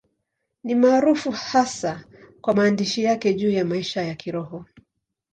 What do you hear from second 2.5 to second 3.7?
maandishi yake juu ya